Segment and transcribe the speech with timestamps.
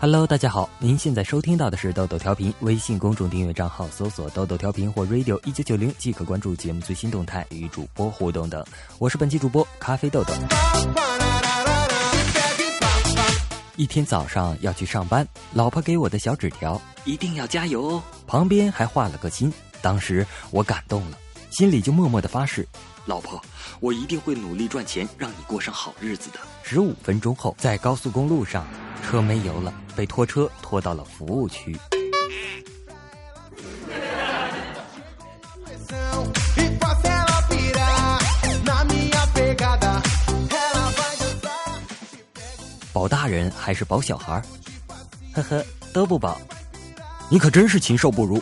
[0.00, 8.64] Hello，大家好，您现在收听到的是豆豆调频，微信公众订阅账号搜索“豆豆调频”或 “radio 一九九零”即可关注节目最新动态与主播互动等。
[8.98, 10.32] 我是本期主播咖啡豆豆。
[13.76, 18.02] 一天早上要去上班，老婆给我的小纸条，一定要加油哦。
[18.26, 19.52] 旁边还画了个心，
[19.82, 21.18] 当时我感动了，
[21.50, 22.66] 心里就默默的发誓，
[23.06, 23.40] 老婆，
[23.80, 26.38] 我一定会努力赚钱，让你过上好日子的。
[26.62, 28.66] 十五分钟后，在高速公路上。
[29.02, 31.76] 车没油了，被拖车拖到了服务区。
[42.92, 44.40] 保大人还是保小孩？
[45.32, 45.64] 呵呵，
[45.94, 46.38] 都不保。
[47.30, 48.40] 你可真是禽兽不如！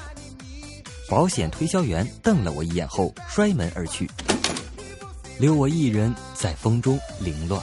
[1.09, 4.07] 保险推销员瞪了我一眼后摔门而去，
[5.39, 7.62] 留我一人在风中凌乱。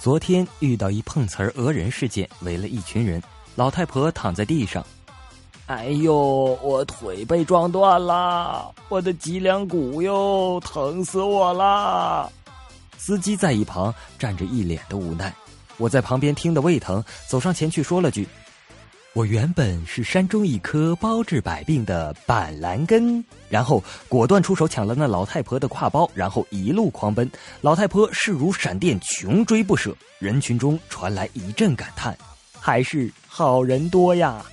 [0.00, 3.20] 昨天遇到一碰瓷儿讹人事件，围了一群人。
[3.54, 4.84] 老太婆躺在地上，
[5.66, 12.30] 哎呦，我腿被撞断了，我的脊梁骨哟，疼死我了！
[12.98, 15.32] 司机在一旁站着，一脸的无奈。
[15.78, 18.28] 我在旁边听得胃疼，走上前去说了句。
[19.14, 27.30] 我原本是山中一棵包治百病的板蓝根，然后果断出手抢了那老太婆的挎包，然后一路狂奔。
[27.60, 29.96] 老太婆势如闪电，穷追不舍。
[30.18, 32.16] 人群中传来一阵感叹
[32.58, 34.44] ：“还是好人多呀。”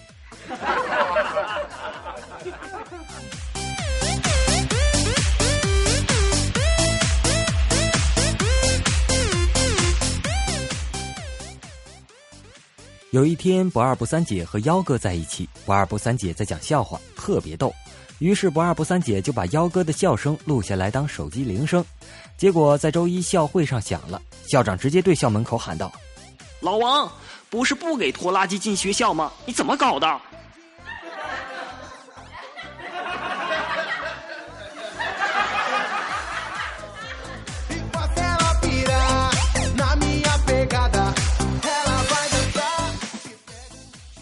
[13.12, 17.74] 有一天，不二不三姐和幺哥在一起，不二不三姐在讲笑话，特别逗。
[18.20, 21.84] 于是不二不三姐就把幺哥的笑声录下来当手机铃声。
[22.38, 25.92] 结果在周一校会上响了，校长直接对校门口喊道
[26.62, 27.12] ：“老王，
[27.50, 29.32] 不是不给拖拉机进学校吗？
[29.44, 30.22] 你怎么搞的？”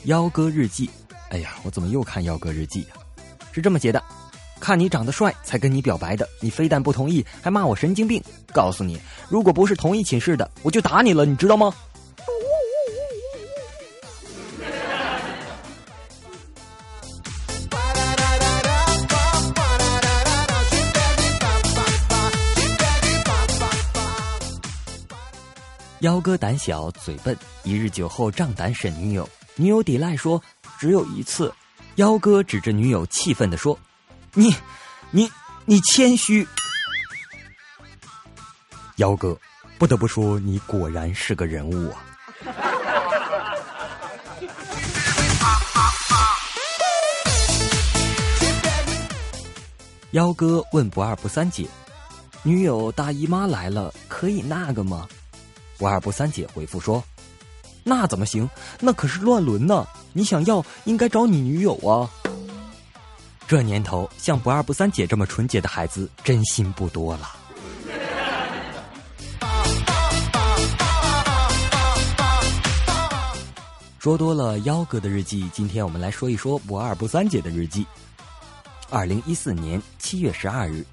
[0.07, 0.90] 幺哥日记，
[1.31, 2.95] 哎呀，我怎么又看幺哥日记呀？
[3.51, 4.01] 是这么写的：
[4.57, 8.23] 看你长得帅才跟你表白的，你非但不同意，还骂我神经病。
[8.53, 8.97] 告诉你，
[9.28, 11.73] 如果不是同一寝室的，我就打你了，你知道吗？
[26.01, 29.27] 幺哥胆小嘴笨，一日酒后仗胆审女友。
[29.55, 30.39] 女友抵赖说
[30.77, 31.51] ：“只有一次。”
[31.95, 33.77] 幺哥指着女友气愤的说
[34.35, 34.55] ：“你，
[35.09, 35.27] 你，
[35.65, 36.47] 你谦虚。”
[38.97, 39.35] 幺哥，
[39.79, 42.05] 不得不说，你果然是个人物啊！
[50.11, 51.67] 幺哥问不二不三姐
[52.43, 55.07] ：“女友大姨妈来了，可以那个吗？”
[55.77, 57.03] 不二不三姐回复说。
[57.83, 58.49] 那怎么行？
[58.81, 59.88] 那可是乱伦呢！
[60.11, 62.09] 你想要，应该找你女友啊。
[63.47, 67.31] 这年头，像不二不三姐这么纯洁的孩子，真心不多了。
[73.99, 77.85] 说多了幺哥的日记，今天我们来说一说不二不三姐的日记。
[78.89, 80.85] 二零一四年七月十二日。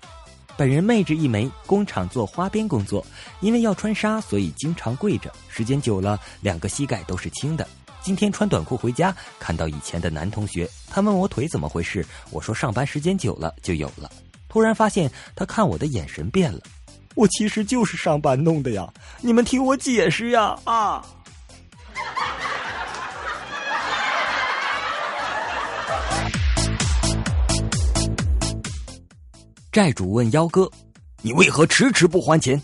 [0.56, 3.04] 本人妹纸一枚，工厂做花边工作，
[3.41, 7.66] 因为要穿纱，所以经常跪着，时间久了，两个膝盖都是青的。
[8.00, 14.10] 今天穿短裤回家，看到以前的男同学，他问我腿怎么回事，我说上班时间久了就有了。
[14.48, 16.60] 突然发现他看我的眼神变了，
[17.16, 18.88] 我其实就是上班弄的呀，
[19.21, 21.04] 你们听我解释呀啊！
[29.74, 30.71] 债主问幺哥
[31.21, 32.62] ：“你为何迟迟不还钱？”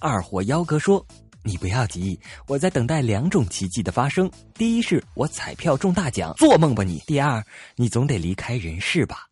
[0.00, 1.06] 二货幺哥说
[1.44, 2.18] ：“你不要急，
[2.48, 4.28] 我在等待两种奇迹的发生。
[4.54, 7.00] 第一是我彩票中大奖，做梦吧你！
[7.06, 7.40] 第二，
[7.76, 9.28] 你总得离开人世吧。”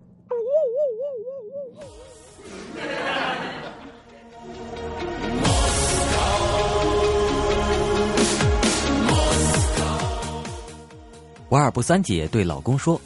[11.48, 13.00] 不二不三姐对老公说。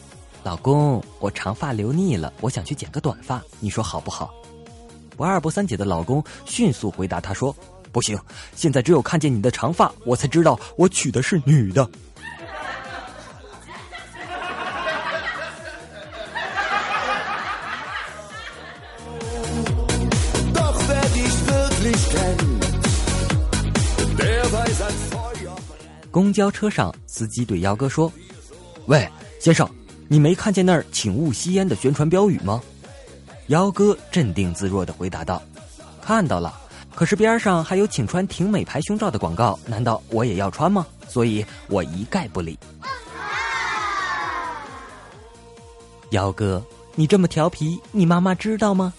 [0.45, 4.33] 老公，我长发留腻了，我想去剪个短发，你说好不好？
[5.17, 7.57] 不二不三姐的老公迅速回答她说
[7.91, 8.19] ：“不行，
[8.55, 11.89] 现在只有看见你的长发，我才知道我娶的是女的。
[26.11, 28.13] 公交车上，司机对幺哥说
[28.87, 29.09] ：“喂，
[29.41, 29.69] 先生，
[30.15, 32.63] 你没看见那儿‘请勿吸烟’的宣传标语吗？”
[33.49, 35.43] 幺哥镇定自若的回答道
[36.01, 36.55] ：“看到了，
[36.95, 40.87] 可是边上还有请穿挺美牌胸罩的广告，难道我也要穿吗？
[41.09, 42.57] 所以我一概不理。”
[46.11, 46.65] 幺哥，
[46.95, 48.93] 你这么调皮，你妈妈知道吗？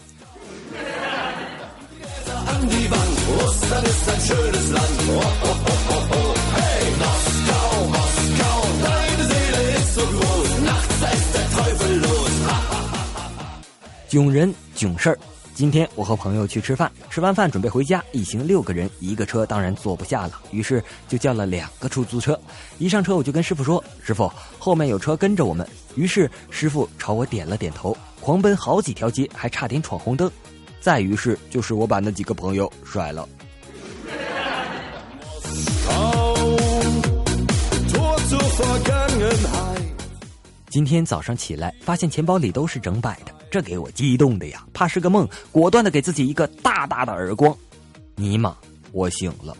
[14.15, 15.19] 囧人囧事儿，
[15.53, 22.39] 今天我和朋友去吃饭，吃完饭准备回家，一行六个人，一个车当然坐不下了，于是就叫了两个出租车。
[22.77, 30.31] 一上车我就跟师傅说：“师傅，后面有车跟着我们。”于是师傅朝我点了点头，狂奔好几条街，还差点闯红灯。
[30.79, 33.27] 再于是就是我把那几个朋友甩了。
[40.69, 43.34] 今天早上起来，发现钱包里都是整百的。
[43.55, 47.55] 这给我激动的呀，怕是个梦，果断的给自己一个大大的耳光。
[48.17, 48.53] 尼玛，
[48.91, 49.55] 我醒了。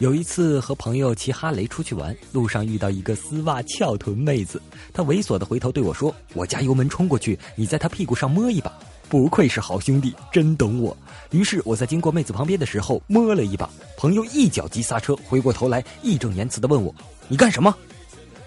[0.00, 4.60] 有一次和朋友骑哈雷出去玩，路上遇到一个丝袜翘臀妹子，
[4.92, 8.76] 她猥琐的回头对我说：“我加油门冲过去，你在她屁股上摸一把。”
[9.08, 10.96] 不愧是好兄弟，真懂我。
[11.30, 16.94] 于是我在经过妹子旁边的时候摸了一把，朋友一脚急刹车，回过头来义正言辞的问我
[17.28, 17.74] ：“你干什么？”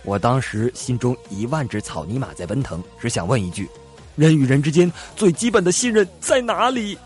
[0.04, 3.70] 我当时心中一万只草泥马在奔腾，只想问一句：
[4.16, 6.98] 人与人之间最基本的信任在哪里？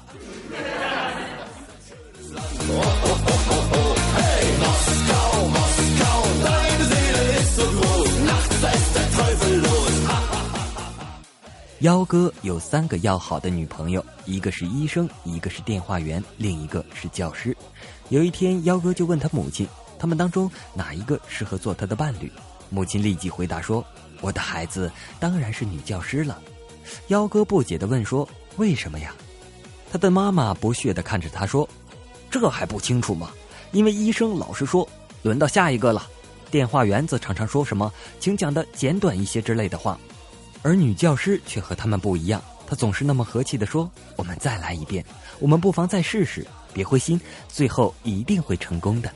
[11.85, 17.55] 幺哥有三个要好的女朋友，一个是医生，一个是电话员，另一个是教师。
[18.09, 19.67] 有一天，幺哥就问他母亲，
[19.99, 22.31] 他们当中哪一个适合做他的伴侣？
[22.71, 23.85] 母亲立即回答说
[24.19, 26.41] ：“我的孩子当然是女教师了。”
[27.09, 28.27] 幺哥不解的问说
[28.57, 29.13] ：“为什么呀？”
[29.91, 31.69] 他的妈妈不屑的看着他说
[32.31, 33.29] ：“这还不清楚吗？
[33.73, 34.89] 因为医生老是说
[35.21, 36.09] 轮到下一个了，
[36.49, 39.99] 电话员则常常说什么请讲的简短一些之类的话。”
[40.65, 45.05] 而女教师却和他们不一样，她总是那么和气地说：“我们再来一遍，
[45.37, 49.11] 我们不妨再试试，别灰心，最后一定会成功的。”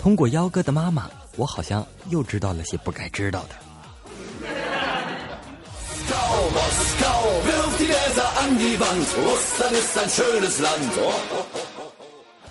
[0.00, 3.56] 通过幺哥的妈妈，我好像又知道了些不该知道的。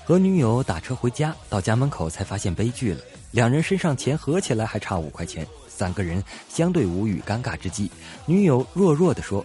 [0.05, 3.01] 和女友打车回家，到家门口才发现悲剧了，
[3.31, 5.47] 两人身上钱合起来还差五块钱。
[5.75, 7.89] 三个人相对无语，尴尬之际，
[8.27, 9.43] 女友弱弱的说：“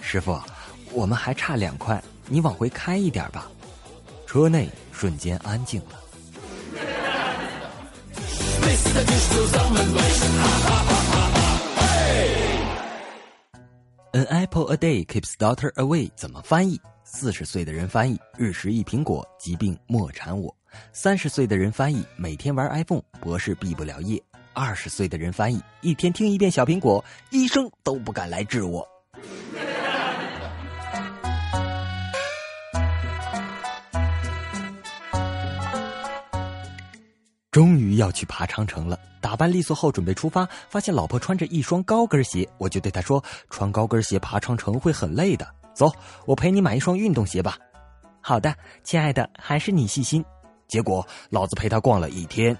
[0.00, 0.40] 师傅，
[0.90, 3.50] 我们还差两块，你往回开一点吧。”
[4.26, 6.00] 车内瞬间安静了。
[14.12, 16.80] An apple a day keeps daughter away，怎么翻译？
[17.04, 20.50] 四十岁的人翻译：日食一苹果，疾病莫缠我；
[20.92, 24.20] 三十岁的人翻译：每天玩 iPhone，博士毕不了业。
[24.56, 28.88] 二十岁的人翻译，一天听一遍小苹果，医生都不敢来治我。
[37.50, 45.92] 终于要去爬长城了，打扮利索后准备出发，发现老婆穿着一双高跟鞋，我就对她说：“穿高跟鞋爬长城会很累的，走，
[46.24, 47.58] 我陪你买一双运动鞋吧。”
[48.22, 50.24] 好的，亲爱的，还是你细心。
[50.66, 52.56] 结果老子陪她逛了一天。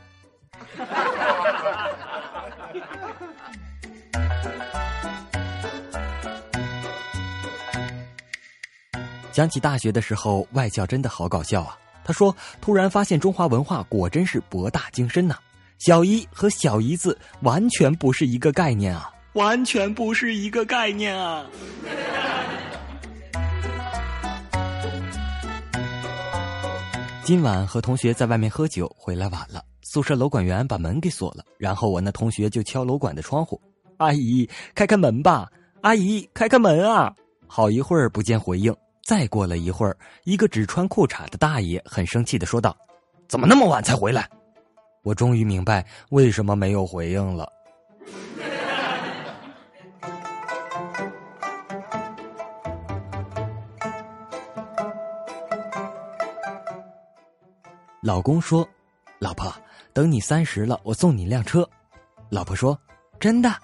[9.36, 11.76] 想起大学的时候，外教真的好搞笑啊！
[12.02, 15.36] 他说：“突然发现中华文化果真是博大精深呐，
[15.76, 21.44] 小姨和小姨子完全不是一个概念啊，完全不是一个概念啊！”
[27.22, 33.60] 今晚和同学在外面喝酒，回来晚了，宿舍楼管员把门给锁了，然后我那同学就敲楼管的窗户
[34.00, 35.52] ：“阿姨，开开门吧！
[35.82, 37.14] 阿姨，开开门啊！”
[37.46, 38.74] 好一会儿不见回应。
[39.06, 42.76] 再过了一会儿一个只穿裤衩的大爷很生气的说道
[43.28, 44.28] 怎么那么晚才回来？
[45.04, 47.48] 我终于明白为什么没有回应了。
[58.02, 58.68] 老公说
[59.20, 59.54] 老婆
[59.92, 61.64] 等你三十了我送你一辆车。
[62.28, 62.76] 老婆说
[63.20, 63.54] 真的？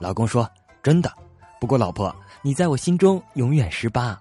[0.00, 0.50] 老公说
[0.82, 1.12] 真的。
[1.60, 4.18] 不过老婆你在我心中永远十八。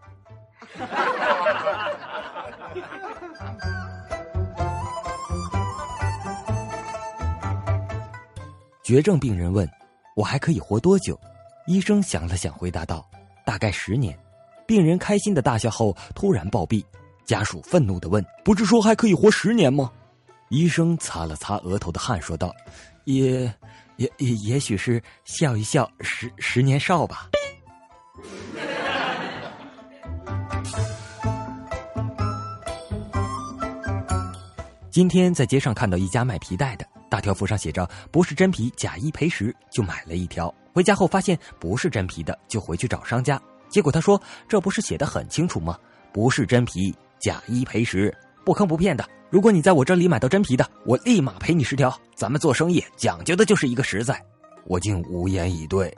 [8.85, 9.67] 绝症病人问
[10.15, 11.19] ：“我还可以活多久？”
[11.65, 13.03] 医生想了想，回答道
[13.43, 14.15] ：“大概十年。”
[14.67, 16.85] 病人开心的大笑后，突然暴毙。
[17.25, 19.91] 家属愤怒的问：“不是说还可以活十年吗？”
[20.49, 22.53] 医生擦了擦额头的汗，说道
[23.05, 23.51] ：“也，
[23.97, 27.27] 也也也许是笑一笑，十十年少吧。”
[34.91, 36.85] 今天在街上看到一家卖皮带的。
[37.15, 40.53] 大条幅上写着“不是真皮，假一赔十”，就买了一条。
[40.73, 43.41] 回家后发现不是真皮的，就回去找商家。
[43.69, 45.79] 结果他说：“这不是写的很清楚吗？
[46.11, 49.09] 不是真皮，假一赔十，不坑不骗的。
[49.29, 51.97] 如果你在我这里买到真皮的，我立马赔你十条。
[52.15, 54.21] 咱们做生意讲究的就是一个实在。”
[54.67, 55.95] 我竟无言以对。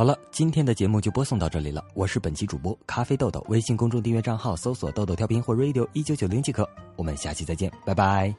[0.00, 1.84] 好了，今天的节目就播送到这里了。
[1.92, 6.66] 我是本期主播咖啡豆豆，微信公众订阅账号搜索“豆豆调频”或 “radio 一九九零”即可。
[6.96, 8.34] 我们下期再见，拜拜。